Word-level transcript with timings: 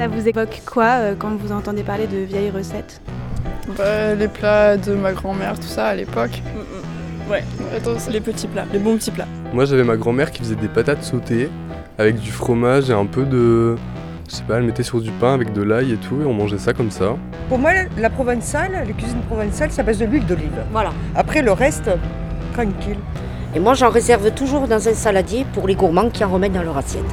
Ça 0.00 0.08
vous 0.08 0.26
évoque 0.26 0.62
quoi 0.64 0.86
euh, 0.86 1.14
quand 1.14 1.36
vous 1.36 1.52
entendez 1.52 1.82
parler 1.82 2.06
de 2.06 2.16
vieilles 2.16 2.48
recettes 2.48 3.02
bah, 3.76 4.14
Les 4.14 4.28
plats 4.28 4.78
de 4.78 4.94
ma 4.94 5.12
grand-mère, 5.12 5.60
tout 5.60 5.66
ça 5.66 5.88
à 5.88 5.94
l'époque. 5.94 6.40
Ouais, 7.28 7.44
les 8.10 8.20
petits 8.22 8.46
plats, 8.46 8.64
les 8.72 8.78
bons 8.78 8.96
petits 8.96 9.10
plats. 9.10 9.26
Moi 9.52 9.66
j'avais 9.66 9.84
ma 9.84 9.98
grand-mère 9.98 10.30
qui 10.30 10.38
faisait 10.38 10.54
des 10.54 10.68
patates 10.68 11.02
sautées 11.02 11.50
avec 11.98 12.18
du 12.18 12.30
fromage 12.30 12.88
et 12.88 12.94
un 12.94 13.04
peu 13.04 13.26
de... 13.26 13.76
Je 14.26 14.36
sais 14.36 14.42
pas, 14.44 14.56
elle 14.56 14.62
mettait 14.62 14.84
sur 14.84 15.02
du 15.02 15.10
pain 15.10 15.34
avec 15.34 15.52
de 15.52 15.60
l'ail 15.60 15.92
et 15.92 15.98
tout 15.98 16.22
et 16.22 16.24
on 16.24 16.32
mangeait 16.32 16.56
ça 16.56 16.72
comme 16.72 16.90
ça. 16.90 17.16
Pour 17.50 17.58
moi, 17.58 17.72
la 17.98 18.08
provençale, 18.08 18.72
la 18.72 18.94
cuisine 18.94 19.20
provençale, 19.28 19.70
ça 19.70 19.82
base 19.82 19.98
de 19.98 20.06
l'huile 20.06 20.24
d'olive. 20.24 20.64
Voilà. 20.72 20.94
Après 21.14 21.42
le 21.42 21.52
reste, 21.52 21.90
tranquille. 22.54 22.96
Et 23.54 23.60
moi 23.60 23.74
j'en 23.74 23.90
réserve 23.90 24.30
toujours 24.30 24.66
dans 24.66 24.88
un 24.88 24.94
saladier 24.94 25.44
pour 25.52 25.68
les 25.68 25.74
gourmands 25.74 26.08
qui 26.08 26.24
en 26.24 26.30
remettent 26.30 26.54
dans 26.54 26.62
leur 26.62 26.78
assiette. 26.78 27.04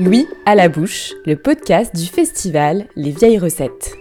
Louis 0.00 0.26
à 0.44 0.56
la 0.56 0.68
bouche, 0.68 1.12
le 1.24 1.36
podcast 1.36 1.94
du 1.94 2.06
festival 2.06 2.88
Les 2.96 3.12
vieilles 3.12 3.38
recettes. 3.38 3.96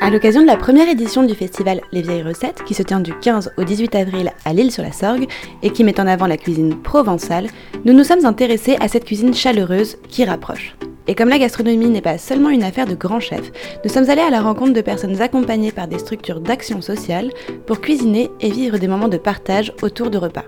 À 0.00 0.10
l'occasion 0.10 0.42
de 0.42 0.46
la 0.46 0.56
première 0.56 0.88
édition 0.88 1.24
du 1.24 1.34
festival 1.34 1.80
Les 1.90 2.02
Vieilles 2.02 2.22
Recettes, 2.22 2.62
qui 2.64 2.74
se 2.74 2.84
tient 2.84 3.00
du 3.00 3.12
15 3.18 3.50
au 3.56 3.64
18 3.64 3.96
avril 3.96 4.32
à 4.44 4.52
l'île-sur-la-Sorgue 4.52 5.26
et 5.64 5.70
qui 5.70 5.82
met 5.82 5.98
en 5.98 6.06
avant 6.06 6.28
la 6.28 6.36
cuisine 6.36 6.80
provençale, 6.82 7.48
nous 7.84 7.94
nous 7.94 8.04
sommes 8.04 8.24
intéressés 8.24 8.76
à 8.78 8.86
cette 8.86 9.06
cuisine 9.06 9.34
chaleureuse 9.34 9.96
qui 10.08 10.24
rapproche. 10.24 10.76
Et 11.08 11.16
comme 11.16 11.28
la 11.28 11.40
gastronomie 11.40 11.88
n'est 11.88 12.00
pas 12.00 12.16
seulement 12.18 12.50
une 12.50 12.62
affaire 12.62 12.86
de 12.86 12.94
grands 12.94 13.18
chefs, 13.18 13.50
nous 13.84 13.90
sommes 13.90 14.08
allés 14.08 14.22
à 14.22 14.30
la 14.30 14.40
rencontre 14.40 14.72
de 14.72 14.82
personnes 14.82 15.20
accompagnées 15.20 15.72
par 15.72 15.88
des 15.88 15.98
structures 15.98 16.40
d'action 16.40 16.80
sociale 16.80 17.32
pour 17.66 17.80
cuisiner 17.80 18.30
et 18.40 18.52
vivre 18.52 18.78
des 18.78 18.86
moments 18.86 19.08
de 19.08 19.18
partage 19.18 19.72
autour 19.82 20.10
de 20.10 20.18
repas. 20.18 20.44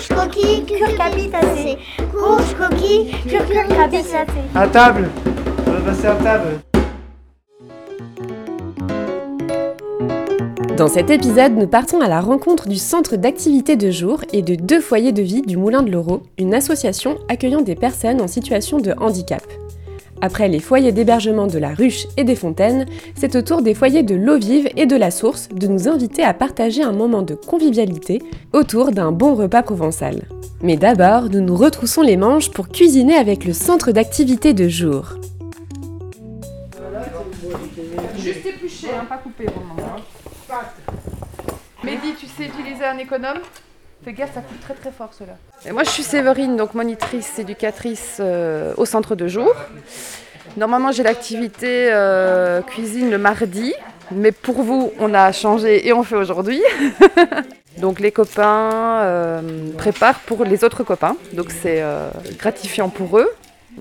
Courge, 0.00 0.08
coquille. 0.08 0.64
Courge, 2.10 2.54
coquille. 2.56 3.10
À 4.54 4.66
table 4.66 5.10
On 5.66 5.70
va 5.72 5.80
passer 5.80 6.06
à 6.06 6.14
table. 6.14 6.60
Dans 10.78 10.88
cet 10.88 11.10
épisode, 11.10 11.52
nous 11.52 11.66
partons 11.66 12.00
à 12.00 12.08
la 12.08 12.22
rencontre 12.22 12.66
du 12.66 12.76
centre 12.76 13.16
d'activité 13.16 13.76
de 13.76 13.90
jour 13.90 14.22
et 14.32 14.40
de 14.40 14.54
deux 14.54 14.80
foyers 14.80 15.12
de 15.12 15.20
vie 15.20 15.42
du 15.42 15.58
Moulin 15.58 15.82
de 15.82 15.90
l'Euro, 15.90 16.22
une 16.38 16.54
association 16.54 17.18
accueillant 17.28 17.60
des 17.60 17.74
personnes 17.74 18.22
en 18.22 18.28
situation 18.28 18.78
de 18.78 18.94
handicap. 18.96 19.42
Après 20.22 20.48
les 20.48 20.60
foyers 20.60 20.92
d'hébergement 20.92 21.46
de 21.46 21.58
la 21.58 21.74
Ruche 21.74 22.06
et 22.18 22.24
des 22.24 22.34
Fontaines, 22.34 22.86
c'est 23.14 23.36
au 23.36 23.42
tour 23.42 23.62
des 23.62 23.74
foyers 23.74 24.02
de 24.02 24.14
l'eau 24.14 24.38
vive 24.38 24.68
et 24.76 24.84
de 24.84 24.96
la 24.96 25.10
source 25.10 25.48
de 25.48 25.66
nous 25.66 25.88
inviter 25.88 26.22
à 26.22 26.34
partager 26.34 26.82
un 26.82 26.92
moment 26.92 27.22
de 27.22 27.34
convivialité 27.34 28.20
autour 28.52 28.92
d'un 28.92 29.12
bon 29.12 29.34
repas 29.34 29.62
provençal. 29.62 30.22
Mais 30.62 30.76
d'abord, 30.76 31.30
nous 31.30 31.40
nous 31.40 31.56
retroussons 31.56 32.02
les 32.02 32.18
manches 32.18 32.50
pour 32.50 32.68
cuisiner 32.68 33.14
avec 33.14 33.46
le 33.46 33.54
centre 33.54 33.92
d'activité 33.92 34.52
de 34.52 34.68
jour. 34.68 35.14
Juste 38.18 38.44
épluché, 38.44 38.88
hein, 38.88 39.06
pas 39.08 39.16
coupé 39.16 39.44
pour 39.44 39.62
tu 42.18 42.26
sais 42.26 42.44
utiliser 42.44 42.84
un 42.84 42.98
économe 42.98 43.38
Fais 44.02 44.14
gaffe, 44.14 44.32
ça 44.32 44.40
coupe 44.40 44.60
très 44.60 44.72
très 44.72 44.90
fort 44.90 45.10
cela. 45.12 45.34
Et 45.66 45.72
moi 45.72 45.84
je 45.84 45.90
suis 45.90 46.02
Séverine, 46.02 46.56
donc 46.56 46.72
monitrice 46.72 47.38
éducatrice 47.38 48.16
euh, 48.20 48.72
au 48.78 48.86
centre 48.86 49.14
de 49.14 49.28
jour. 49.28 49.54
Normalement 50.56 50.90
j'ai 50.90 51.02
l'activité 51.02 51.92
euh, 51.92 52.62
cuisine 52.62 53.10
le 53.10 53.18
mardi, 53.18 53.74
mais 54.10 54.32
pour 54.32 54.62
vous 54.62 54.90
on 54.98 55.12
a 55.12 55.32
changé 55.32 55.86
et 55.86 55.92
on 55.92 56.02
fait 56.02 56.16
aujourd'hui. 56.16 56.62
donc 57.78 58.00
les 58.00 58.10
copains 58.10 59.02
euh, 59.02 59.70
préparent 59.76 60.20
pour 60.20 60.44
les 60.44 60.64
autres 60.64 60.82
copains, 60.82 61.16
donc 61.34 61.50
c'est 61.50 61.84
gratifiant 62.38 62.88
pour 62.88 63.18
eux. 63.18 63.30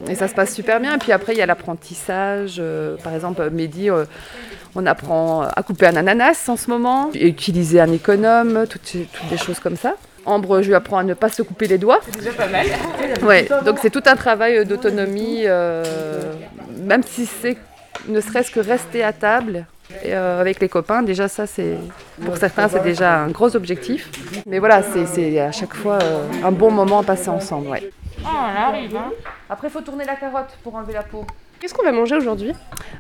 Et 0.09 0.16
ça 0.16 0.28
se 0.28 0.33
passe 0.33 0.54
super 0.54 0.81
bien. 0.81 0.95
Et 0.95 0.98
puis 0.98 1.11
après, 1.14 1.33
il 1.33 1.39
y 1.39 1.42
a 1.42 1.45
l'apprentissage. 1.45 2.61
par 3.04 3.14
exemple, 3.14 3.49
Mehdi, 3.49 3.89
on 4.76 4.86
apprend 4.86 5.42
à 5.42 5.64
couper 5.64 5.88
un 5.88 5.95
ananas 5.95 6.45
en 6.48 6.55
ce 6.55 6.70
moment, 6.70 7.10
utiliser 7.16 7.82
un 7.82 7.92
économe, 7.92 8.66
toutes 8.70 8.98
des 9.30 9.38
choses 9.38 9.60
comme 9.60 9.76
ça. 9.76 9.95
Ambre, 10.25 10.61
je 10.61 10.67
lui 10.67 10.75
apprends 10.75 10.97
à 10.97 11.03
ne 11.03 11.13
pas 11.13 11.30
se 11.30 11.41
couper 11.41 11.67
les 11.67 11.77
doigts. 11.77 11.99
C'est 12.05 12.17
déjà 12.17 12.31
pas 12.33 12.47
mal. 12.47 12.65
Ouais, 13.23 13.47
donc 13.65 13.80
c'est 13.81 13.89
tout 13.89 14.03
un 14.05 14.15
travail 14.15 14.57
euh, 14.57 14.65
d'autonomie, 14.65 15.43
euh, 15.45 15.83
même 16.77 17.03
si 17.03 17.25
c'est 17.25 17.57
ne 18.07 18.21
serait-ce 18.21 18.52
que 18.52 18.59
rester 18.59 19.03
à 19.03 19.13
table. 19.13 19.65
Et, 20.03 20.13
euh, 20.13 20.39
avec 20.39 20.59
les 20.59 20.69
copains, 20.69 21.02
déjà 21.02 21.27
ça 21.27 21.47
c'est 21.47 21.75
pour 22.23 22.37
certains 22.37 22.67
c'est 22.67 22.83
déjà 22.83 23.21
un 23.21 23.30
gros 23.30 23.55
objectif. 23.55 24.09
Mais 24.45 24.59
voilà, 24.59 24.83
c'est- 24.83 25.39
à 25.39 25.52
chaque 25.52 25.73
fois 25.73 25.97
euh, 26.03 26.23
un 26.43 26.51
bon 26.51 26.69
moment 26.69 26.99
à 26.99 27.03
passer 27.03 27.30
ensemble. 27.30 27.69
Ouais. 27.69 27.89
Oh, 28.23 28.27
elle 28.51 28.57
arrive. 28.57 28.95
Hein. 28.95 29.11
Après, 29.49 29.67
il 29.69 29.71
faut 29.71 29.81
tourner 29.81 30.05
la 30.05 30.15
carotte 30.15 30.57
pour 30.63 30.75
enlever 30.75 30.93
la 30.93 31.03
peau. 31.03 31.25
Qu'est-ce 31.59 31.73
qu'on 31.73 31.83
va 31.83 31.92
manger 31.92 32.15
aujourd'hui 32.15 32.53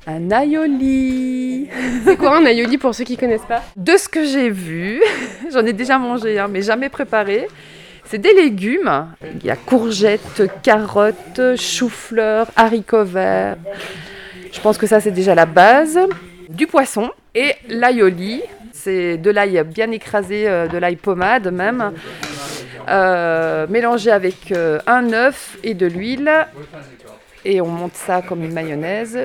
Un 0.05 0.29
aioli. 0.31 1.69
C'est 2.03 2.17
quoi 2.17 2.37
un 2.37 2.45
aioli 2.45 2.77
pour 2.77 2.93
ceux 2.93 3.05
qui 3.05 3.15
connaissent 3.15 3.47
pas 3.47 3.63
De 3.77 3.95
ce 3.95 4.09
que 4.09 4.25
j'ai 4.25 4.49
vu, 4.49 5.01
j'en 5.53 5.65
ai 5.65 5.71
déjà 5.71 5.97
mangé, 5.97 6.37
hein, 6.37 6.47
mais 6.49 6.61
jamais 6.61 6.89
préparé. 6.89 7.47
C'est 8.03 8.17
des 8.17 8.33
légumes. 8.33 9.07
Il 9.39 9.45
y 9.45 9.49
a 9.49 9.55
courgettes, 9.55 10.43
carottes, 10.61 11.55
choux-fleurs, 11.55 12.47
haricots 12.57 13.05
verts. 13.05 13.57
Je 14.51 14.59
pense 14.59 14.77
que 14.77 14.87
ça, 14.87 14.99
c'est 14.99 15.11
déjà 15.11 15.35
la 15.35 15.45
base. 15.45 15.97
Du 16.49 16.67
poisson 16.67 17.11
et 17.33 17.53
l'aioli. 17.69 18.41
C'est 18.73 19.17
de 19.17 19.29
l'ail 19.29 19.63
bien 19.63 19.91
écrasé, 19.91 20.49
euh, 20.49 20.67
de 20.67 20.77
l'ail 20.77 20.95
pommade 20.95 21.51
même, 21.51 21.91
euh, 22.89 23.67
mélangé 23.69 24.09
avec 24.09 24.51
euh, 24.51 24.79
un 24.87 25.13
œuf 25.13 25.57
et 25.63 25.73
de 25.73 25.85
l'huile. 25.85 26.31
Et 27.45 27.61
on 27.61 27.67
monte 27.67 27.95
ça 27.95 28.21
comme 28.21 28.43
une 28.43 28.53
mayonnaise. 28.53 29.17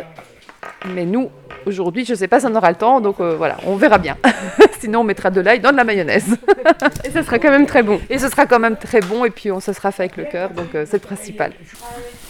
Mais 0.86 1.04
nous, 1.04 1.30
aujourd'hui, 1.66 2.04
je 2.04 2.12
ne 2.12 2.18
sais 2.18 2.28
pas 2.28 2.40
si 2.40 2.46
on 2.46 2.54
aura 2.54 2.70
le 2.70 2.76
temps, 2.76 3.00
donc 3.00 3.20
euh, 3.20 3.34
voilà, 3.36 3.56
on 3.66 3.76
verra 3.76 3.98
bien. 3.98 4.16
Sinon, 4.80 5.00
on 5.00 5.04
mettra 5.04 5.30
de 5.30 5.40
l'ail 5.40 5.60
dans 5.60 5.72
de 5.72 5.76
la 5.76 5.84
mayonnaise. 5.84 6.36
Et 7.04 7.10
ça 7.10 7.22
sera 7.22 7.38
quand 7.38 7.50
même 7.50 7.66
très 7.66 7.82
bon. 7.82 8.00
Et 8.10 8.18
ce 8.18 8.28
sera 8.28 8.46
quand 8.46 8.58
même 8.58 8.76
très 8.76 9.00
bon, 9.00 9.24
et 9.24 9.30
puis 9.30 9.50
on 9.50 9.60
se 9.60 9.72
sera 9.72 9.92
fait 9.92 10.04
avec 10.04 10.16
le 10.16 10.24
cœur, 10.24 10.50
donc 10.50 10.74
euh, 10.74 10.84
c'est 10.88 10.98
le 10.98 11.06
principal. 11.06 11.52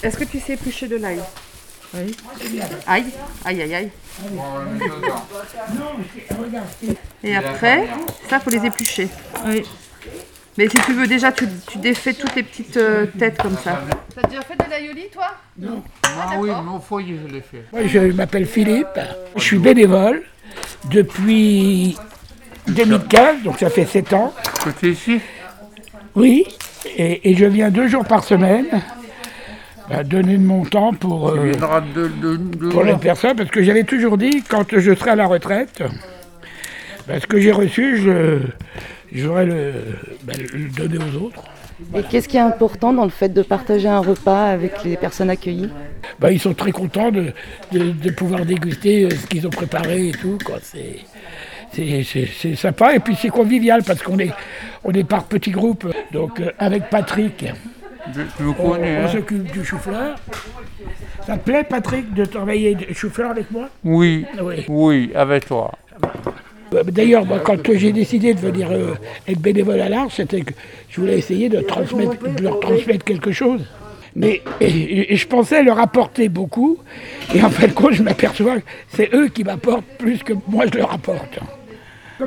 Est-ce 0.02 0.16
que 0.16 0.24
tu 0.24 0.40
sais 0.40 0.54
éplucher 0.54 0.88
de 0.88 0.96
l'ail? 0.96 1.20
Oui. 1.94 2.16
Aïe, 2.86 3.04
aïe, 3.44 3.62
aïe, 3.62 3.74
aïe. 3.74 3.90
Et 7.22 7.36
après, 7.36 7.86
ça, 8.28 8.40
faut 8.40 8.50
les 8.50 8.64
éplucher. 8.66 9.08
Oui. 9.46 9.64
Mais 10.56 10.68
si 10.68 10.76
tu 10.86 10.92
veux, 10.92 11.06
déjà, 11.06 11.32
tu, 11.32 11.46
tu 11.70 11.78
défais 11.78 12.12
toutes 12.12 12.34
les 12.36 12.42
petites 12.44 12.76
euh, 12.76 13.06
têtes 13.18 13.38
comme 13.42 13.56
ça. 13.56 13.80
T'as 14.14 14.28
déjà 14.28 14.42
fait 14.42 14.54
de 14.56 14.70
l'aïoli, 14.70 15.08
toi? 15.12 15.26
Ah 16.04 16.34
oui, 16.38 16.50
mon 16.64 16.78
foyer, 16.78 17.18
je 17.26 17.32
l'ai 17.34 17.40
fait. 17.40 17.64
Moi, 17.72 17.82
je 17.86 17.98
m'appelle 18.12 18.46
Philippe, 18.46 18.98
je 19.36 19.42
suis 19.42 19.58
bénévole 19.58 20.22
depuis 20.90 21.96
2015, 22.68 23.42
donc 23.42 23.58
ça 23.58 23.68
fait 23.68 23.84
7 23.84 24.12
ans. 24.12 24.32
Tu 24.80 24.86
es 24.86 24.90
ici? 24.92 25.20
Oui, 26.14 26.44
et, 26.96 27.30
et 27.30 27.34
je 27.34 27.46
viens 27.46 27.70
deux 27.70 27.88
jours 27.88 28.04
par 28.04 28.22
semaine 28.22 28.66
bah, 29.90 30.04
donner 30.04 30.36
de 30.38 30.42
mon 30.44 30.64
temps 30.64 30.92
pour, 30.92 31.30
euh, 31.30 31.52
de, 31.94 32.08
de, 32.08 32.36
de- 32.36 32.68
pour 32.68 32.84
les 32.84 32.94
personnes, 32.94 33.36
parce 33.36 33.50
que 33.50 33.62
j'avais 33.64 33.82
toujours 33.84 34.16
dit, 34.16 34.44
quand 34.48 34.64
je 34.78 34.94
serai 34.94 35.10
à 35.10 35.16
la 35.16 35.26
retraite, 35.26 35.82
bah, 37.08 37.14
ce 37.20 37.26
que 37.26 37.40
j'ai 37.40 37.50
reçu, 37.52 38.00
je, 38.00 38.38
je 39.14 39.26
voudrais 39.26 39.46
le, 39.46 39.72
bah, 40.24 40.32
le 40.52 40.68
donner 40.70 40.98
aux 40.98 41.24
autres. 41.24 41.42
Et 41.96 42.02
qu'est-ce 42.02 42.28
qui 42.28 42.36
est 42.36 42.40
important 42.40 42.92
dans 42.92 43.04
le 43.04 43.10
fait 43.10 43.28
de 43.28 43.42
partager 43.42 43.88
un 43.88 43.98
repas 43.98 44.46
avec 44.46 44.84
les 44.84 44.96
personnes 44.96 45.30
accueillies? 45.30 45.70
Bah, 46.20 46.30
ils 46.30 46.38
sont 46.40 46.54
très 46.54 46.70
contents 46.72 47.10
de, 47.10 47.32
de- 47.72 47.90
de 47.90 48.10
pouvoir 48.10 48.44
déguster 48.46 49.04
euh, 49.04 49.10
ce 49.10 49.26
qu'ils 49.26 49.46
ont 49.46 49.50
préparé 49.50 50.08
et 50.08 50.12
tout. 50.12 50.38
quoi. 50.44 50.58
C'est, 50.62 50.98
c'est, 51.72 52.02
c'est- 52.04 52.28
c'est 52.38 52.54
sympa 52.54 52.94
et 52.94 53.00
puis 53.00 53.16
c'est 53.20 53.28
convivial 53.30 53.82
parce 53.82 54.02
qu'on 54.02 54.18
est, 54.18 54.30
on 54.84 54.92
est 54.92 55.04
par 55.04 55.24
petits 55.24 55.50
groupes. 55.50 55.86
Donc 56.12 56.40
euh, 56.40 56.50
avec 56.58 56.88
Patrick, 56.90 57.44
Je, 58.14 58.20
je 58.38 58.44
vous 58.44 58.54
on, 58.58 58.70
connais. 58.72 58.98
on 58.98 59.04
hein. 59.04 59.08
s'occupe 59.08 59.50
du 59.52 59.64
chou-fleur. 59.64 60.14
Ça 61.26 61.36
te 61.38 61.44
plaît 61.44 61.64
Patrick 61.64 62.12
de 62.14 62.24
travailler 62.24 62.76
chou-fleur 62.92 63.30
avec 63.30 63.50
moi? 63.50 63.68
Oui, 63.82 64.26
Oui. 64.42 64.64
oui, 64.68 65.10
avec 65.14 65.46
toi. 65.46 65.72
D'ailleurs, 66.82 67.24
moi, 67.24 67.38
quand 67.40 67.56
j'ai 67.74 67.92
décidé 67.92 68.34
de 68.34 68.40
venir 68.40 68.68
euh, 68.72 68.94
être 69.28 69.38
bénévole 69.40 69.80
à 69.80 69.88
l'Arche, 69.88 70.14
c'était 70.16 70.40
que 70.40 70.52
je 70.90 71.00
voulais 71.00 71.18
essayer 71.18 71.48
de, 71.48 71.60
transmettre, 71.60 72.18
de 72.36 72.42
leur 72.42 72.58
transmettre 72.60 73.04
quelque 73.04 73.30
chose. 73.32 73.60
Mais 74.16 74.42
et- 74.60 75.12
et 75.12 75.16
je 75.16 75.26
pensais 75.26 75.62
leur 75.62 75.78
apporter 75.80 76.28
beaucoup, 76.28 76.78
et 77.34 77.42
en 77.42 77.50
fin 77.50 77.66
de 77.66 77.72
compte, 77.72 77.94
je 77.94 78.02
m'aperçois 78.02 78.56
que 78.58 78.64
c'est 78.88 79.12
eux 79.12 79.28
qui 79.28 79.42
m'apportent 79.44 79.84
plus 79.98 80.22
que 80.22 80.32
moi 80.48 80.64
je 80.72 80.78
leur 80.78 80.92
apporte. 80.92 81.38
Ça 82.18 82.24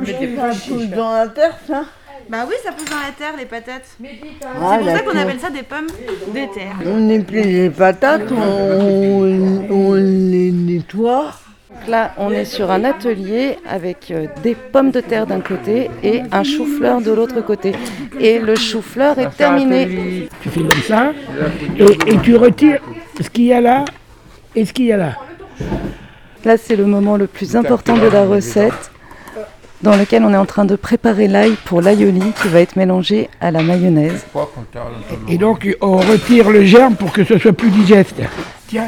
pousse 0.69 0.87
dans 0.89 1.13
la 1.13 1.27
terre, 1.29 1.57
ça 1.65 1.85
Bah 2.29 2.45
oui, 2.45 2.55
ça 2.61 2.73
pousse 2.73 2.89
dans 2.89 2.97
la 2.97 3.13
terre, 3.17 3.35
les 3.39 3.45
patates. 3.45 3.85
Ah, 4.03 4.03
c'est 4.03 4.79
pour 4.79 4.87
ça 4.91 4.99
qu'on 4.99 5.05
d'accord. 5.13 5.21
appelle 5.21 5.39
ça 5.39 5.49
des 5.49 5.63
pommes 5.63 5.87
des 6.33 6.47
terres. 6.53 6.75
On 6.85 7.09
épluche 7.09 7.45
les 7.45 7.69
patates, 7.69 8.29
on, 8.33 9.63
on 9.69 9.93
les 9.93 10.51
nettoie. 10.51 11.33
Là, 11.87 12.11
on 12.17 12.31
est 12.31 12.45
sur 12.45 12.69
un 12.69 12.83
atelier 12.83 13.57
avec 13.67 14.11
euh, 14.11 14.27
des 14.43 14.55
pommes 14.55 14.91
de 14.91 14.99
terre 14.99 15.25
d'un 15.25 15.39
côté 15.39 15.89
et 16.03 16.21
un 16.31 16.43
chou-fleur 16.43 17.01
de 17.01 17.11
l'autre 17.11 17.39
côté. 17.41 17.73
Et 18.19 18.39
le 18.39 18.55
chou-fleur 18.55 19.17
est 19.19 19.29
terminé. 19.37 20.27
Tu 20.41 20.49
fais 20.49 20.61
comme 20.61 20.81
ça 20.85 21.11
et, 21.77 22.13
et 22.13 22.17
tu 22.19 22.35
retires 22.35 22.79
ce 23.21 23.29
qu'il 23.29 23.45
y 23.45 23.53
a 23.53 23.61
là 23.61 23.85
et 24.55 24.65
ce 24.65 24.73
qu'il 24.73 24.85
y 24.85 24.91
a 24.91 24.97
là. 24.97 25.15
Là, 26.43 26.57
c'est 26.57 26.75
le 26.75 26.85
moment 26.85 27.15
le 27.17 27.27
plus 27.27 27.55
important 27.55 27.95
de 27.97 28.07
la 28.07 28.25
recette 28.25 28.91
dans 29.81 29.95
lequel 29.95 30.23
on 30.23 30.33
est 30.33 30.37
en 30.37 30.45
train 30.45 30.65
de 30.65 30.75
préparer 30.75 31.27
l'ail 31.27 31.53
pour 31.65 31.81
l'aioli 31.81 32.33
qui 32.41 32.47
va 32.47 32.61
être 32.61 32.75
mélangé 32.75 33.29
à 33.39 33.51
la 33.51 33.61
mayonnaise. 33.61 34.25
Et 35.27 35.37
donc, 35.37 35.67
on 35.81 35.97
retire 35.97 36.49
le 36.49 36.65
germe 36.65 36.95
pour 36.95 37.11
que 37.11 37.23
ce 37.23 37.37
soit 37.37 37.53
plus 37.53 37.69
digeste. 37.69 38.21
Tiens, 38.67 38.87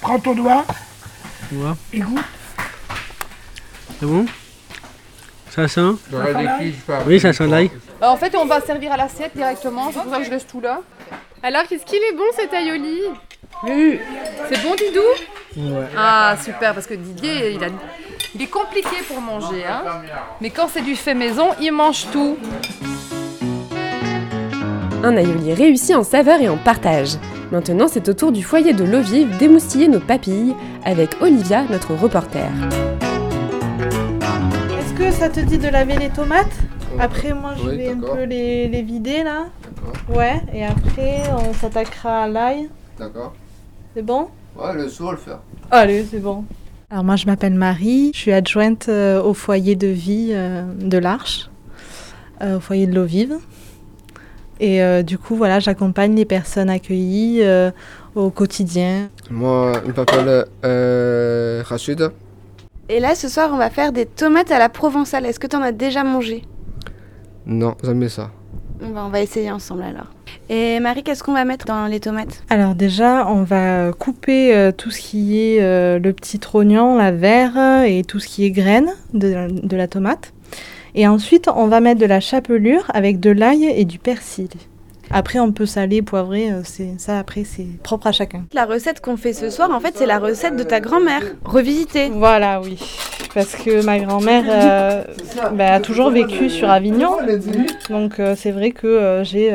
prends 0.00 0.18
ton 0.18 0.34
doigt 0.34 0.64
C'est 1.48 1.56
bon? 4.06 4.26
Ça 5.50 5.66
sent? 5.66 5.80
Oui, 7.06 7.20
ça 7.20 7.32
sent 7.32 7.46
l'ail. 7.46 7.70
Bah, 8.00 8.10
en 8.10 8.16
fait, 8.16 8.34
on 8.36 8.44
va 8.44 8.60
servir 8.60 8.92
à 8.92 8.96
l'assiette 8.96 9.32
directement, 9.34 9.90
c'est 9.92 10.00
pour 10.00 10.12
ça 10.12 10.18
que 10.18 10.24
je 10.24 10.30
laisse 10.30 10.46
tout 10.46 10.60
là. 10.60 10.80
Alors, 11.42 11.62
qu'est-ce 11.68 11.84
qu'il 11.84 11.98
est 11.98 12.16
bon 12.16 12.22
cet 12.36 12.52
aioli? 12.52 13.00
Oui. 13.64 13.98
C'est 14.48 14.62
bon, 14.62 14.74
Didou? 14.76 15.00
Ouais. 15.74 15.86
Ah, 15.96 16.36
super, 16.42 16.74
parce 16.74 16.86
que 16.86 16.94
Didier, 16.94 17.52
il, 17.52 17.64
a... 17.64 17.68
il 18.34 18.42
est 18.42 18.46
compliqué 18.46 18.96
pour 19.08 19.20
manger. 19.20 19.64
Hein 19.64 19.82
Mais 20.40 20.50
quand 20.50 20.68
c'est 20.72 20.82
du 20.82 20.94
fait 20.94 21.14
maison, 21.14 21.48
il 21.60 21.72
mange 21.72 22.06
tout. 22.12 22.36
Un 25.02 25.16
aioli 25.16 25.54
réussi 25.54 25.94
en 25.94 26.04
saveur 26.04 26.40
et 26.40 26.48
en 26.48 26.58
partage. 26.58 27.16
Maintenant, 27.50 27.88
c'est 27.88 28.08
au 28.08 28.12
tour 28.12 28.30
du 28.32 28.42
foyer 28.42 28.74
de 28.74 28.84
l'eau 28.84 29.00
vive 29.00 29.36
d'émoustiller 29.38 29.88
nos 29.88 30.00
papilles 30.00 30.54
avec 30.84 31.16
Olivia, 31.22 31.64
notre 31.70 31.94
reporter. 31.94 32.50
Est-ce 34.78 34.92
que 34.94 35.10
ça 35.10 35.28
te 35.30 35.40
dit 35.40 35.56
de 35.58 35.68
laver 35.68 35.96
les 35.96 36.10
tomates 36.10 36.46
Après, 36.98 37.32
moi, 37.32 37.54
je 37.56 37.68
Oui, 37.70 37.76
vais 37.78 37.88
un 37.90 38.00
peu 38.00 38.24
les, 38.24 38.68
les 38.68 38.82
vider 38.82 39.22
là. 39.22 39.46
Ouais, 40.14 40.42
et 40.52 40.64
après, 40.66 41.22
on 41.32 41.54
s'attaquera 41.54 42.24
à 42.24 42.28
l'ail. 42.28 42.68
D'accord. 42.98 43.32
C'est 43.94 44.02
bon? 44.04 44.28
Ouais, 44.58 44.74
le 44.74 44.88
soir, 44.88 45.12
le 45.12 45.18
faire. 45.18 45.38
Allez, 45.70 46.04
c'est 46.10 46.20
bon. 46.20 46.44
Alors 46.90 47.04
moi 47.04 47.16
je 47.16 47.26
m'appelle 47.26 47.52
Marie, 47.52 48.12
je 48.14 48.18
suis 48.18 48.32
adjointe 48.32 48.88
euh, 48.88 49.22
au 49.22 49.34
foyer 49.34 49.76
de 49.76 49.88
vie 49.88 50.30
euh, 50.32 50.62
de 50.80 50.96
l'Arche, 50.96 51.50
euh, 52.40 52.56
au 52.56 52.60
foyer 52.60 52.86
de 52.86 52.94
l'eau 52.94 53.04
vive. 53.04 53.34
Et 54.60 54.82
euh, 54.82 55.02
du 55.02 55.18
coup 55.18 55.36
voilà, 55.36 55.60
j'accompagne 55.60 56.14
les 56.16 56.24
personnes 56.24 56.70
accueillies 56.70 57.40
euh, 57.42 57.70
au 58.14 58.30
quotidien. 58.30 59.08
Moi, 59.30 59.72
je 59.86 59.92
m'appelle 59.92 60.46
euh, 60.64 61.62
Rachid. 61.64 62.10
Et 62.88 63.00
là, 63.00 63.14
ce 63.14 63.28
soir, 63.28 63.50
on 63.52 63.58
va 63.58 63.70
faire 63.70 63.92
des 63.92 64.06
tomates 64.06 64.50
à 64.50 64.58
la 64.58 64.68
provençale. 64.68 65.26
Est-ce 65.26 65.38
que 65.38 65.46
tu 65.46 65.56
en 65.56 65.62
as 65.62 65.72
déjà 65.72 66.04
mangé? 66.04 66.42
Non, 67.46 67.76
jamais 67.84 68.08
ça. 68.08 68.30
on 68.82 68.90
va, 68.90 69.04
on 69.04 69.10
va 69.10 69.20
essayer 69.20 69.50
ensemble 69.50 69.82
alors. 69.82 70.06
Et 70.50 70.80
Marie, 70.80 71.02
qu'est-ce 71.02 71.22
qu'on 71.22 71.34
va 71.34 71.44
mettre 71.44 71.66
dans 71.66 71.86
les 71.86 72.00
tomates? 72.00 72.42
Alors 72.48 72.74
déjà 72.74 73.26
on 73.28 73.42
va 73.42 73.92
couper 73.92 74.54
euh, 74.56 74.72
tout 74.72 74.90
ce 74.90 74.98
qui 74.98 75.38
est 75.38 75.62
euh, 75.62 75.98
le 75.98 76.12
petit 76.14 76.38
trognon, 76.38 76.96
la 76.96 77.12
verre 77.12 77.84
et 77.84 78.02
tout 78.02 78.18
ce 78.18 78.26
qui 78.26 78.44
est 78.44 78.50
graines 78.50 78.90
de, 79.12 79.48
de 79.50 79.76
la 79.76 79.88
tomate. 79.88 80.32
Et 80.98 81.06
ensuite 81.06 81.48
on 81.54 81.68
va 81.68 81.78
mettre 81.78 82.00
de 82.00 82.06
la 82.06 82.18
chapelure 82.18 82.90
avec 82.92 83.20
de 83.20 83.30
l'ail 83.30 83.64
et 83.64 83.84
du 83.84 84.00
persil. 84.00 84.48
Après 85.12 85.38
on 85.38 85.52
peut 85.52 85.64
saler, 85.64 86.02
poivrer, 86.02 86.50
euh, 86.50 86.62
c'est 86.64 86.98
ça 86.98 87.20
après 87.20 87.44
c'est 87.44 87.68
propre 87.84 88.08
à 88.08 88.12
chacun. 88.12 88.46
La 88.52 88.64
recette 88.64 89.00
qu'on 89.00 89.16
fait 89.16 89.32
ce 89.32 89.48
soir, 89.48 89.70
en 89.70 89.78
fait, 89.78 89.94
c'est 89.96 90.06
la 90.06 90.18
recette 90.18 90.56
de 90.56 90.64
ta 90.64 90.80
grand-mère, 90.80 91.22
revisitée. 91.44 92.10
Voilà, 92.12 92.60
oui. 92.60 92.78
Parce 93.32 93.54
que 93.54 93.84
ma 93.84 94.00
grand-mère 94.00 94.44
euh, 94.48 95.04
bah, 95.52 95.74
a 95.74 95.80
toujours 95.80 96.10
vécu 96.10 96.50
sur 96.50 96.68
Avignon. 96.68 97.12
Donc 97.90 98.18
euh, 98.18 98.34
c'est 98.36 98.50
vrai 98.50 98.72
que 98.72 98.88
euh, 98.88 99.22
j'ai 99.22 99.52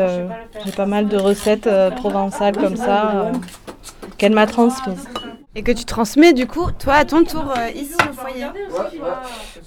pas 0.77 0.85
mal 0.85 1.09
de 1.09 1.17
recettes 1.17 1.69
provençales 1.97 2.55
comme 2.55 2.77
ça 2.77 3.33
qu'elle 4.17 4.33
m'a 4.33 4.47
transmises. 4.47 5.09
Et 5.55 5.61
que 5.61 5.71
tu 5.71 5.85
transmets 5.85 6.33
du 6.33 6.47
coup, 6.47 6.71
toi, 6.79 6.95
à 6.95 7.05
ton 7.05 7.23
tour, 7.23 7.53
euh, 7.55 7.69
ici 7.75 7.93
au 8.09 8.13
foyer. 8.13 8.45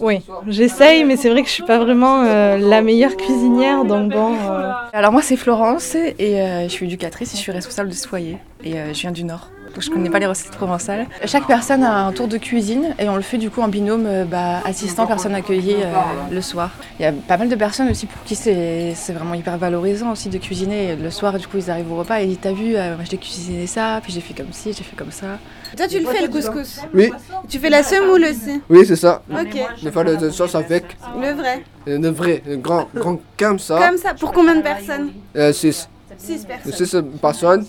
Oui, 0.00 0.20
j'essaye, 0.48 1.04
mais 1.04 1.16
c'est 1.16 1.30
vrai 1.30 1.42
que 1.42 1.48
je 1.48 1.52
suis 1.52 1.62
pas 1.62 1.78
vraiment 1.78 2.24
euh, 2.24 2.58
la 2.58 2.82
meilleure 2.82 3.16
cuisinière, 3.16 3.84
donc 3.84 4.10
bon. 4.10 4.34
euh, 4.34 4.72
Alors 4.92 5.12
moi 5.12 5.22
c'est 5.22 5.36
Florence 5.36 5.94
et 5.94 6.40
euh, 6.40 6.64
je 6.64 6.68
suis 6.68 6.86
éducatrice 6.86 7.32
et 7.34 7.36
je 7.36 7.40
suis 7.42 7.52
responsable 7.52 7.88
de 7.90 7.94
ce 7.94 8.08
foyer 8.08 8.38
et 8.64 8.80
euh, 8.80 8.92
je 8.92 9.00
viens 9.00 9.12
du 9.12 9.22
Nord. 9.22 9.50
Donc 9.74 9.82
je 9.82 9.90
connais 9.90 10.10
pas 10.10 10.18
les 10.18 10.26
recettes 10.26 10.52
provençales. 10.52 11.06
Chaque 11.24 11.46
personne 11.46 11.82
a 11.82 12.06
un 12.06 12.12
tour 12.12 12.28
de 12.28 12.38
cuisine 12.38 12.94
et 12.98 13.08
on 13.08 13.16
le 13.16 13.22
fait 13.22 13.38
du 13.38 13.50
coup 13.50 13.60
en 13.60 13.68
binôme 13.68 14.06
euh, 14.06 14.24
bah, 14.24 14.60
assistant 14.64 15.06
personne 15.06 15.34
accueillie 15.34 15.76
euh, 15.82 15.92
le 16.30 16.40
soir. 16.40 16.70
Il 16.98 17.02
y 17.02 17.06
a 17.06 17.12
pas 17.12 17.36
mal 17.36 17.48
de 17.48 17.54
personnes 17.56 17.88
aussi 17.90 18.06
pour 18.06 18.22
qui 18.24 18.34
c'est 18.34 18.94
c'est 18.94 19.12
vraiment 19.12 19.34
hyper 19.34 19.58
valorisant 19.58 20.12
aussi 20.12 20.28
de 20.28 20.38
cuisiner 20.38 20.96
le 20.96 21.10
soir 21.10 21.38
du 21.38 21.46
coup 21.46 21.58
ils 21.58 21.70
arrivent 21.70 21.92
au 21.92 21.96
repas 21.96 22.20
et 22.20 22.24
ils 22.24 22.28
disent 22.28 22.38
t'as 22.40 22.52
vu 22.52 22.74
euh, 22.76 22.96
moi 22.96 23.04
j'ai 23.08 23.18
cuisiné 23.18 23.66
ça 23.66 24.00
puis 24.02 24.12
j'ai 24.12 24.20
fait 24.20 24.34
comme 24.34 24.52
ci 24.52 24.72
j'ai 24.72 24.84
fait 24.84 24.96
comme 24.96 25.10
ça. 25.12 25.38
Toi, 25.76 25.88
tu 25.88 25.98
le 25.98 26.06
fais 26.06 26.22
le 26.22 26.28
couscous 26.28 26.80
Oui. 26.94 27.10
Tu 27.48 27.58
fais 27.58 27.68
la 27.68 27.82
semoule 27.82 28.22
aussi 28.24 28.62
Oui, 28.70 28.86
c'est 28.86 28.96
ça. 28.96 29.20
Ok. 29.30 29.58
Je 29.82 29.90
fais 29.90 30.04
le 30.04 30.30
sauce 30.30 30.54
avec 30.54 30.96
Le 31.20 31.32
vrai. 31.32 31.64
euh, 31.88 31.98
le 31.98 32.08
vrai, 32.08 32.42
le 32.46 32.56
grand, 32.56 32.88
grand 32.94 33.18
comme 33.38 33.58
ça. 33.58 33.78
Comme 33.86 33.98
ça, 33.98 34.14
pour 34.14 34.32
combien 34.32 34.54
de 34.54 34.62
personnes 34.62 35.10
Euh, 35.36 35.52
six. 35.52 35.88
6 36.18 36.46
personnes. 36.46 36.72
Six 36.72 36.96
personnes. 37.20 37.66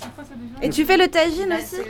Et 0.61 0.69
tu 0.69 0.85
fais 0.85 0.97
le 0.97 1.07
tagine 1.07 1.53
aussi 1.53 1.81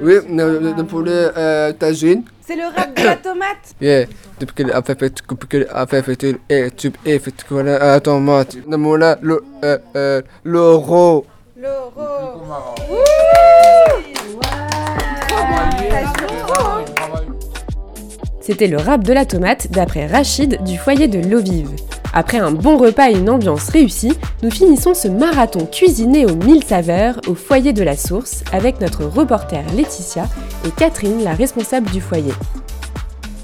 Oui, 0.00 0.14
le, 0.28 0.58
le- 0.58 0.72
le 0.76 0.84
poulet 0.84 1.28
euh, 1.36 1.72
tagine. 1.72 2.22
C'est 2.40 2.56
le 2.56 2.64
rap 2.64 2.96
de 2.96 3.02
la 3.04 3.16
tomate 3.16 3.56
Yeah. 3.80 4.06
Depuis 4.40 4.54
qu'elle 4.54 4.72
a 4.72 4.82
fait, 4.82 4.98
depuis 5.00 5.48
qu'elle 5.48 5.68
a 5.72 5.86
fait, 5.86 6.02
fait, 6.02 6.36
et 6.50 6.70
tu 6.76 6.92
es 7.04 7.18
fait, 7.18 7.32
tomate. 8.00 8.56
Le 8.68 8.76
le, 9.22 9.44
euh, 9.64 9.78
euh, 9.96 10.22
l'euro. 10.44 11.26
L'euro 11.56 12.44
C'était 18.40 18.68
le 18.68 18.76
rap 18.76 19.02
de 19.02 19.12
la 19.12 19.24
tomate 19.24 19.70
d'après 19.72 20.06
Rachid 20.06 20.62
du 20.62 20.78
foyer 20.78 21.08
de 21.08 21.18
l'eau 21.28 21.40
vive. 21.40 21.70
Après 22.18 22.38
un 22.38 22.50
bon 22.50 22.78
repas 22.78 23.10
et 23.10 23.14
une 23.18 23.28
ambiance 23.28 23.68
réussie, 23.68 24.14
nous 24.42 24.50
finissons 24.50 24.94
ce 24.94 25.06
marathon 25.06 25.66
cuisiné 25.70 26.24
aux 26.24 26.34
mille 26.34 26.64
saveurs 26.64 27.20
au 27.28 27.34
foyer 27.34 27.74
de 27.74 27.82
la 27.82 27.94
source 27.94 28.42
avec 28.54 28.80
notre 28.80 29.04
reporter 29.04 29.62
Laetitia 29.76 30.24
et 30.66 30.70
Catherine, 30.70 31.22
la 31.22 31.34
responsable 31.34 31.90
du 31.90 32.00
foyer. 32.00 32.32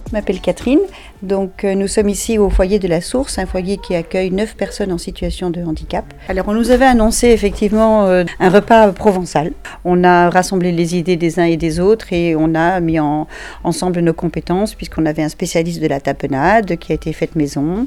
Je 0.09 0.17
m'appelle 0.17 0.41
Catherine, 0.41 0.79
donc 1.23 1.65
euh, 1.65 1.75
nous 1.75 1.87
sommes 1.87 2.09
ici 2.09 2.39
au 2.39 2.49
foyer 2.51 2.79
de 2.79 2.87
la 2.89 3.01
Source, 3.01 3.39
un 3.39 3.47
foyer 3.47 3.79
qui 3.79 3.95
accueille 3.95 4.31
9 4.31 4.57
personnes 4.57 4.93
en 4.93 4.99
situation 4.99 5.49
de 5.49 5.63
handicap. 5.63 6.05
Alors 6.29 6.49
on 6.49 6.53
nous 6.55 6.71
avait 6.71 6.85
annoncé 6.85 7.29
effectivement 7.29 8.05
euh, 8.07 8.25
un 8.39 8.51
repas 8.51 8.93
provençal. 8.93 9.53
On 9.87 10.05
a 10.05 10.29
rassemblé 10.29 10.71
les 10.73 10.97
idées 10.97 11.17
des 11.17 11.41
uns 11.41 11.45
et 11.45 11.57
des 11.57 11.79
autres 11.81 12.13
et 12.13 12.37
on 12.37 12.55
a 12.55 12.81
mis 12.81 13.01
en- 13.01 13.27
ensemble 13.65 14.01
nos 14.01 14.13
compétences 14.13 14.75
puisqu'on 14.75 15.07
avait 15.07 15.23
un 15.23 15.31
spécialiste 15.31 15.81
de 15.81 15.87
la 15.89 15.99
tapenade 16.01 16.77
qui 16.77 16.93
a 16.93 16.95
été 16.95 17.13
faite 17.15 17.35
maison. 17.35 17.87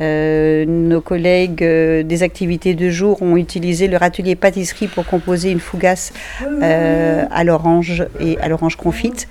Euh, 0.00 0.64
nos 0.66 1.00
collègues 1.00 1.62
euh, 1.62 2.02
des 2.02 2.22
activités 2.22 2.74
de 2.74 2.90
jour 2.90 3.22
ont 3.22 3.36
utilisé 3.36 3.86
leur 3.86 4.02
atelier 4.02 4.34
pâtisserie 4.34 4.88
pour 4.88 5.06
composer 5.06 5.50
une 5.50 5.60
fougasse 5.60 6.12
euh, 6.42 7.24
à 7.30 7.44
l'orange 7.44 8.04
et 8.20 8.38
à 8.38 8.48
l'orange 8.48 8.76
confite. 8.76 9.28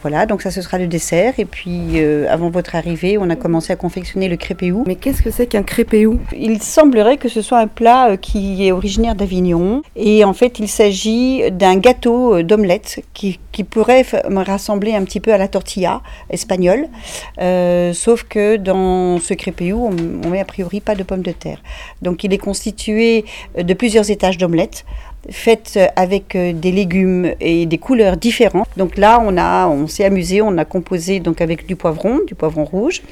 Voilà, 0.00 0.26
donc 0.26 0.42
ça 0.42 0.52
ce 0.52 0.62
sera 0.62 0.78
le 0.78 0.86
dessert. 0.86 1.34
Et 1.38 1.44
puis 1.44 2.00
avant 2.30 2.50
votre 2.50 2.76
arrivée, 2.76 3.18
on 3.18 3.28
a 3.30 3.34
commencé 3.34 3.72
à 3.72 3.76
confectionner 3.76 4.28
le 4.28 4.36
crépéou. 4.36 4.84
Mais 4.86 4.94
qu'est-ce 4.94 5.22
que 5.22 5.32
c'est 5.32 5.48
qu'un 5.48 5.64
crépéou 5.64 6.20
Il 6.38 6.62
semblerait 6.62 7.16
que 7.16 7.28
ce 7.28 7.42
soit 7.42 7.58
un 7.58 7.66
plat 7.66 8.16
qui 8.16 8.64
est 8.64 8.70
originaire 8.70 9.16
d'Avignon. 9.16 9.82
Et 9.96 10.24
en 10.24 10.34
fait, 10.34 10.60
il 10.60 10.68
s'agit 10.68 11.50
d'un 11.50 11.78
gâteau 11.78 12.44
d'omelette 12.44 13.02
qui, 13.12 13.40
qui 13.50 13.64
pourrait 13.64 14.04
me 14.30 14.44
rassembler 14.44 14.94
un 14.94 15.02
petit 15.02 15.18
peu 15.18 15.32
à 15.32 15.36
la 15.36 15.48
tortilla 15.48 16.00
espagnole. 16.30 16.86
Sauf 17.92 18.22
que 18.22 18.54
dans 18.54 19.18
ce 19.18 19.34
crépéou, 19.34 19.75
on, 19.78 19.96
on 20.24 20.30
met 20.30 20.40
a 20.40 20.44
priori 20.44 20.80
pas 20.80 20.94
de 20.94 21.02
pommes 21.02 21.22
de 21.22 21.32
terre. 21.32 21.62
Donc 22.02 22.24
il 22.24 22.32
est 22.32 22.38
constitué 22.38 23.24
euh, 23.58 23.62
de 23.62 23.74
plusieurs 23.74 24.10
étages 24.10 24.38
d'omelette 24.38 24.84
faites 25.30 25.74
euh, 25.76 25.86
avec 25.96 26.34
euh, 26.34 26.52
des 26.52 26.72
légumes 26.72 27.32
et 27.40 27.66
des 27.66 27.78
couleurs 27.78 28.16
différentes. 28.16 28.68
Donc 28.76 28.96
là, 28.96 29.22
on 29.24 29.36
a, 29.36 29.68
on 29.68 29.86
s'est 29.86 30.04
amusé, 30.04 30.42
on 30.42 30.56
a 30.58 30.64
composé 30.64 31.20
donc 31.20 31.40
avec 31.40 31.66
du 31.66 31.76
poivron, 31.76 32.20
du 32.26 32.34
poivron 32.34 32.64
rouge. 32.64 33.02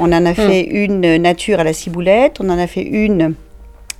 On 0.00 0.12
en 0.12 0.26
a 0.26 0.34
fait 0.34 0.62
une 0.62 1.16
nature 1.18 1.60
à 1.60 1.64
la 1.64 1.72
ciboulette, 1.72 2.38
on 2.40 2.50
en 2.50 2.58
a 2.58 2.66
fait 2.66 2.82
une 2.82 3.34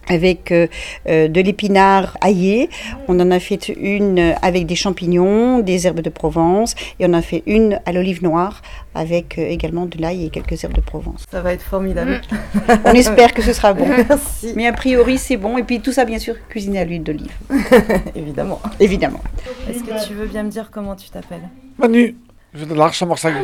avec 0.09 0.53
euh, 0.53 0.67
euh, 1.09 1.29
de 1.29 1.41
l'épinard 1.41 2.17
aillé, 2.21 2.69
on 3.09 3.19
en 3.21 3.31
a 3.31 3.41
fait 3.41 3.69
une 3.69 4.35
avec 4.43 4.67
des 4.67 4.75
champignons, 4.75 5.61
des 5.61 5.87
herbes 5.87 6.01
de 6.01 6.11
Provence, 6.11 6.75
et 6.99 7.07
on 7.07 7.11
en 7.11 7.15
a 7.15 7.23
fait 7.23 7.43
une 7.47 7.81
à 7.87 7.93
l'olive 7.93 8.23
noire 8.23 8.63
avec 8.95 9.39
euh, 9.39 9.43
également 9.43 9.87
de 9.87 10.01
l'ail 10.01 10.27
et 10.27 10.31
quelques 10.31 10.63
herbes 10.63 10.75
de 10.75 10.81
Provence. 10.81 11.25
Ça 11.31 11.41
va 11.41 11.53
être 11.53 11.63
formidable. 11.63 12.21
On 12.85 12.93
espère 12.93 13.35
que 13.35 13.43
ce 13.43 13.53
sera 13.53 13.73
bon. 13.73 13.87
Merci. 14.09 14.53
Mais 14.57 14.67
a 14.67 14.73
priori, 14.73 15.19
c'est 15.19 15.37
bon. 15.37 15.59
Et 15.59 15.63
puis 15.63 15.81
tout 15.81 15.93
ça, 15.93 16.05
bien 16.05 16.19
sûr, 16.19 16.37
cuisiné 16.49 16.81
à 16.81 16.85
l'huile 16.85 17.03
d'olive. 17.03 17.33
Évidemment. 18.15 18.61
Évidemment. 18.81 19.21
Est-ce 19.69 19.83
que 19.83 20.07
tu 20.07 20.15
veux 20.15 20.27
bien 20.27 20.45
me 20.45 20.51
dire 20.51 20.71
comment 20.71 20.95
tu 20.95 21.11
t'appelles? 21.11 21.49
Manu, 21.79 22.17
Je 22.53 22.59
viens 22.59 22.69
de 22.69 22.75
l'Arche 22.75 23.03
à 23.03 23.07
Marseille. 23.07 23.35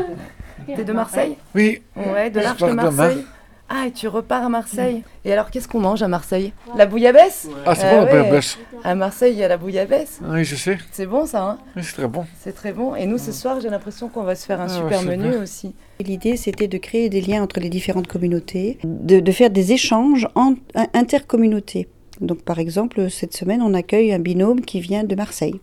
T'es 0.66 0.84
de 0.84 0.92
Marseille? 0.92 1.36
Oui. 1.54 1.82
Ouais, 1.96 2.30
de 2.30 2.40
l'Arche 2.40 2.60
de. 2.60 2.72
Marseille. 2.72 3.24
Ah, 3.72 3.86
et 3.86 3.92
tu 3.92 4.08
repars 4.08 4.44
à 4.44 4.48
Marseille. 4.48 5.04
Et 5.24 5.32
alors, 5.32 5.48
qu'est-ce 5.50 5.68
qu'on 5.68 5.78
mange 5.78 6.02
à 6.02 6.08
Marseille? 6.08 6.52
La 6.76 6.86
bouillabaisse? 6.86 7.48
Ah, 7.64 7.76
c'est 7.76 7.88
bon, 7.88 8.04
la 8.04 8.06
bouillabaisse. 8.06 8.58
À 8.82 8.96
Marseille, 8.96 9.32
il 9.32 9.38
y 9.38 9.44
a 9.44 9.48
la 9.48 9.58
bouillabaisse. 9.58 10.18
Oui, 10.24 10.44
je 10.44 10.56
sais. 10.56 10.76
C'est 10.90 11.06
bon, 11.06 11.24
ça, 11.24 11.42
hein? 11.44 11.58
Oui, 11.76 11.84
c'est 11.84 11.92
très 11.94 12.08
bon. 12.08 12.26
C'est 12.40 12.52
très 12.52 12.72
bon. 12.72 12.96
Et 12.96 13.06
nous, 13.06 13.16
ce 13.16 13.30
soir, 13.30 13.60
j'ai 13.60 13.70
l'impression 13.70 14.08
qu'on 14.08 14.24
va 14.24 14.34
se 14.34 14.44
faire 14.44 14.60
un 14.60 14.66
Ah, 14.66 14.68
super 14.68 15.02
menu 15.02 15.36
aussi. 15.36 15.76
L'idée, 16.00 16.36
c'était 16.36 16.66
de 16.66 16.78
créer 16.78 17.08
des 17.08 17.20
liens 17.20 17.44
entre 17.44 17.60
les 17.60 17.68
différentes 17.68 18.08
communautés, 18.08 18.78
de, 18.82 19.20
de 19.20 19.32
faire 19.32 19.50
des 19.50 19.72
échanges 19.72 20.26
en, 20.34 20.54
intercommunautés. 20.92 21.86
Donc, 22.20 22.42
par 22.42 22.58
exemple, 22.58 23.08
cette 23.08 23.36
semaine, 23.36 23.62
on 23.62 23.72
accueille 23.72 24.12
un 24.12 24.18
binôme 24.18 24.62
qui 24.62 24.80
vient 24.80 25.04
de 25.04 25.14
Marseille. 25.14 25.60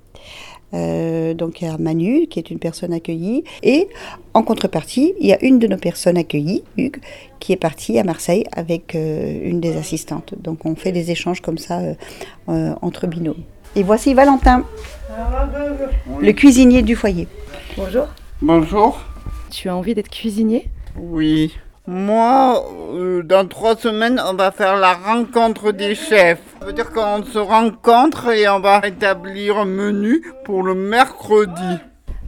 Euh, 0.74 1.34
donc, 1.34 1.62
il 1.62 1.66
y 1.66 1.68
a 1.68 1.78
Manu, 1.78 2.28
qui 2.28 2.40
est 2.40 2.50
une 2.50 2.60
personne 2.60 2.94
accueillie. 2.94 3.44
Et 3.64 3.88
en 4.34 4.44
contrepartie, 4.44 5.14
il 5.20 5.28
y 5.28 5.34
a 5.34 5.44
une 5.44 5.60
de 5.60 5.68
nos 5.68 5.78
personnes 5.78 6.18
accueillies, 6.18 6.64
Hugues, 6.78 7.00
qui 7.40 7.54
est 7.54 7.58
partie 7.58 7.98
à 8.00 8.04
Marseille 8.04 8.46
avec 8.52 8.96
euh, 8.96 9.40
une 9.44 9.60
des 9.62 9.78
assistantes. 9.78 10.34
Donc, 10.38 10.66
on 10.66 10.76
fait 10.76 10.92
des 10.92 11.12
échanges 11.12 11.42
comme 11.42 11.58
ça 11.58 11.80
euh, 11.80 11.94
euh, 12.50 12.74
entre 12.82 13.08
binômes. 13.08 13.44
Et 13.76 13.84
voici 13.84 14.14
Valentin, 14.14 14.66
le 16.20 16.32
cuisinier 16.32 16.82
du 16.82 16.96
foyer. 16.96 17.28
Bonjour. 17.78 18.08
Bonjour. 18.42 19.00
Tu 19.52 19.70
as 19.70 19.76
envie 19.76 19.94
d'être 19.94 20.10
cuisinier? 20.10 20.70
Oui. 20.98 21.54
Moi, 21.90 22.66
euh, 22.94 23.24
dans 23.24 23.48
trois 23.48 23.78
semaines, 23.78 24.22
on 24.30 24.34
va 24.34 24.52
faire 24.52 24.76
la 24.76 24.94
rencontre 24.94 25.72
des 25.72 25.96
chefs. 25.96 26.42
Ça 26.60 26.66
veut 26.66 26.74
dire 26.74 26.92
qu'on 26.92 27.24
se 27.24 27.38
rencontre 27.38 28.30
et 28.34 28.48
on 28.50 28.60
va 28.60 28.82
établir 28.86 29.58
un 29.60 29.66
menu 29.66 30.22
pour 30.44 30.64
le 30.64 30.76
mercredi. 30.76 31.78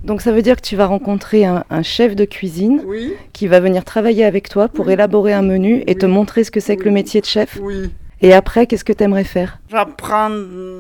Donc 0.05 0.21
ça 0.21 0.31
veut 0.31 0.41
dire 0.41 0.55
que 0.55 0.61
tu 0.61 0.77
vas 0.77 0.85
rencontrer 0.85 1.43
un, 1.45 1.65
un 1.69 1.83
chef 1.83 2.15
de 2.15 2.23
cuisine 2.23 2.81
Oui. 2.85 3.13
qui 3.33 3.47
va 3.47 3.59
venir 3.59 3.83
travailler 3.83 4.23
avec 4.23 4.47
toi 4.47 4.69
pour 4.69 4.89
élaborer 4.89 5.33
un 5.33 5.41
menu 5.41 5.83
et 5.87 5.95
te 5.95 6.05
montrer 6.05 6.45
ce 6.45 6.51
que 6.51 6.61
c'est 6.61 6.77
que 6.77 6.85
le 6.85 6.91
métier 6.91 7.19
de 7.19 7.25
chef. 7.25 7.57
Oui. 7.61 7.91
Et 8.21 8.33
après, 8.33 8.65
qu'est-ce 8.65 8.85
que 8.85 8.93
tu 8.93 9.03
aimerais 9.03 9.23
faire? 9.25 9.59
J'apprends 9.69 10.29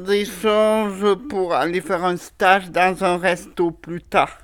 des 0.07 0.23
choses 0.25 1.17
pour 1.29 1.53
aller 1.53 1.81
faire 1.81 2.05
un 2.05 2.15
stage 2.15 2.71
dans 2.71 3.03
un 3.03 3.17
resto 3.17 3.71
plus 3.71 4.01
tard. 4.01 4.37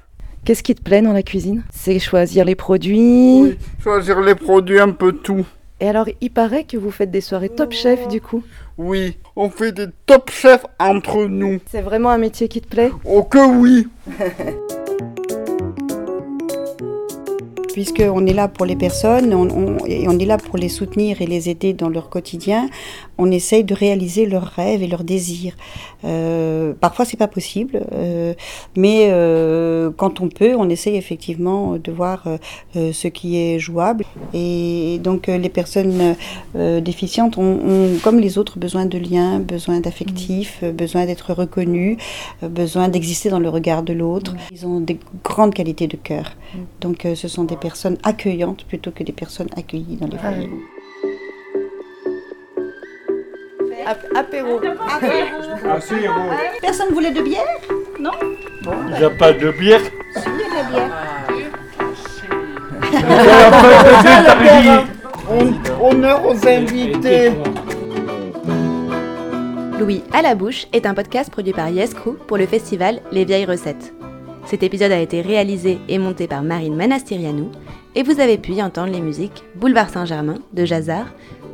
Qu'est-ce 0.45 0.61
qui 0.61 0.75
te 0.75 0.81
plaît 0.83 1.01
dans 1.01 1.11
la 1.13 1.23
cuisine? 1.23 1.63
C'est 1.73 1.97
choisir 1.97 2.45
les 2.45 2.53
produits. 2.55 3.57
Choisir 3.83 4.21
les 4.21 4.35
produits, 4.35 4.79
un 4.79 4.91
peu 4.91 5.11
tout. 5.11 5.43
Et 5.79 5.87
alors, 5.89 6.07
il 6.21 6.29
paraît 6.29 6.63
que 6.65 6.77
vous 6.77 6.91
faites 6.91 7.09
des 7.11 7.19
soirées 7.21 7.49
top 7.49 7.71
chef 7.73 8.07
du 8.07 8.21
coup. 8.21 8.43
Oui, 8.77 9.17
on 9.35 9.49
fait 9.49 9.71
des 9.71 9.87
top 10.05 10.29
chefs 10.29 10.65
entre 10.79 11.25
nous. 11.25 11.59
C'est 11.69 11.81
vraiment 11.81 12.09
un 12.11 12.17
métier 12.19 12.47
qui 12.47 12.61
te 12.61 12.67
plaît? 12.67 12.91
Oh 13.05 13.23
que 13.23 13.39
oui 13.59 13.87
puisqu'on 17.73 18.25
est 18.25 18.33
là 18.33 18.47
pour 18.47 18.65
les 18.65 18.77
personnes, 18.77 19.33
on, 19.33 19.49
on- 19.49 19.85
et 19.85 20.07
on 20.07 20.17
est 20.17 20.25
là 20.25 20.37
pour 20.37 20.55
les 20.57 20.69
soutenir 20.69 21.21
et 21.21 21.25
les 21.25 21.49
aider 21.49 21.73
dans 21.73 21.89
leur 21.89 22.09
quotidien, 22.09 22.69
on 23.17 23.31
essaye 23.31 23.63
de 23.63 23.73
réaliser 23.73 24.25
leurs 24.25 24.43
rêves 24.43 24.83
et 24.83 24.87
leurs 24.87 25.03
désirs. 25.03 25.55
Euh, 26.03 26.73
parfois, 26.79 27.05
c'est 27.05 27.17
pas 27.17 27.27
possible, 27.27 27.85
euh, 27.93 28.33
mais 28.75 29.07
euh, 29.09 29.89
quand 29.95 30.21
on 30.21 30.29
peut, 30.29 30.55
on 30.55 30.69
essaye 30.69 30.95
effectivement 30.97 31.77
de 31.77 31.91
voir 31.91 32.23
euh, 32.27 32.37
euh, 32.75 32.93
ce 32.93 33.07
qui 33.07 33.37
est 33.37 33.59
jouable. 33.59 34.05
Et 34.33 34.99
donc, 35.03 35.29
euh, 35.29 35.37
les 35.37 35.49
personnes 35.49 36.15
euh, 36.55 36.81
déficientes 36.81 37.37
ont, 37.37 37.43
ont, 37.43 37.97
comme 38.03 38.19
les 38.19 38.37
autres, 38.37 38.59
besoin 38.59 38.85
de 38.85 38.97
liens, 38.97 39.39
besoin 39.39 39.79
d'affectifs, 39.79 40.59
euh, 40.63 40.71
besoin 40.71 41.05
d'être 41.05 41.33
reconnus, 41.33 41.97
euh, 42.43 42.49
besoin 42.49 42.89
d'exister 42.89 43.29
dans 43.29 43.39
le 43.39 43.49
regard 43.49 43.83
de 43.83 43.93
l'autre. 43.93 44.35
Ils 44.51 44.65
ont 44.67 44.79
des 44.79 44.99
grandes 45.23 45.53
qualités 45.53 45.87
de 45.87 45.97
cœur. 45.97 46.33
Donc, 46.81 47.05
euh, 47.05 47.15
ce 47.15 47.27
sont 47.27 47.45
des 47.45 47.57
personnes 47.57 47.97
accueillantes 48.03 48.65
plutôt 48.65 48.91
que 48.91 49.03
des 49.03 49.11
personnes 49.13 49.49
accueillies 49.55 49.97
dans 49.97 50.07
les 50.07 50.17
foyers. 50.17 50.49
Apéro. 54.15 54.59
Personne 56.61 56.89
voulait 56.93 57.11
de 57.11 57.21
bière? 57.21 57.43
Non? 57.99 58.11
Il 58.89 58.97
n'y 58.97 59.03
a 59.03 59.09
pas 59.11 59.31
de 59.31 59.51
bière 59.51 59.81
Si, 60.15 60.23
il 60.25 60.39
y 60.39 60.43
a 60.43 60.47
de 60.49 60.55
la 60.55 60.63
bière. 60.71 60.89
La 64.25 64.35
bière, 64.35 64.85
Hon- 65.29 65.53
Honneur 65.91 66.25
aux 66.25 66.47
invités. 66.47 67.31
Louis 69.79 70.03
à 70.13 70.21
la 70.21 70.35
bouche 70.35 70.67
est 70.71 70.85
un 70.85 70.93
podcast 70.93 71.29
produit 71.31 71.51
par 71.53 71.69
Yes 71.69 71.93
Crew 71.93 72.15
pour 72.27 72.37
le 72.37 72.45
festival 72.45 73.01
Les 73.11 73.25
Vieilles 73.25 73.45
Recettes. 73.45 73.93
Cet 74.45 74.63
épisode 74.63 74.91
a 74.91 74.99
été 74.99 75.21
réalisé 75.21 75.79
et 75.89 75.97
monté 75.97 76.27
par 76.27 76.43
Marine 76.43 76.75
Manastirianou 76.75 77.51
et 77.95 78.03
vous 78.03 78.19
avez 78.19 78.37
pu 78.37 78.53
y 78.53 78.63
entendre 78.63 78.91
les 78.93 79.01
musiques 79.01 79.43
Boulevard 79.55 79.89
Saint-Germain 79.89 80.37
de 80.53 80.65
Jazar, 80.65 81.05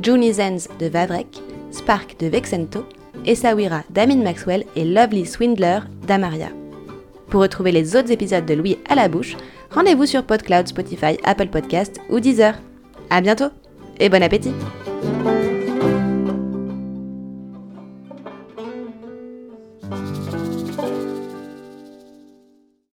Juni 0.04 0.34
Zenz 0.34 0.68
de 0.80 0.88
Vavrek, 0.88 1.42
Spark 1.72 2.20
de 2.20 2.28
Vexento, 2.28 2.86
Essaouira 3.26 3.84
d'Amin 3.90 4.24
Maxwell 4.24 4.66
et 4.76 4.86
Lovely 4.86 5.26
Swindler 5.26 5.80
d'Amaria. 6.08 6.50
Pour 7.30 7.42
retrouver 7.42 7.72
les 7.72 7.96
autres 7.96 8.12
épisodes 8.12 8.46
de 8.46 8.54
Louis 8.54 8.78
à 8.90 8.96
la 8.96 9.08
bouche, 9.08 9.38
rendez-vous 9.72 10.06
sur 10.06 10.24
PodCloud, 10.24 10.68
Spotify, 10.68 11.18
Apple 11.24 11.48
Podcast 11.48 12.00
ou 12.10 12.20
Deezer. 12.20 12.56
À 13.10 13.22
bientôt 13.22 13.50
et 14.00 14.10
bon 14.10 14.22
appétit! 14.22 14.54